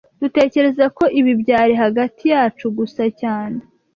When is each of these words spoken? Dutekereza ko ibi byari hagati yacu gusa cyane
Dutekereza 0.21 0.85
ko 0.97 1.03
ibi 1.19 1.31
byari 1.41 1.73
hagati 1.83 2.23
yacu 2.33 2.65
gusa 2.77 3.03
cyane 3.21 3.59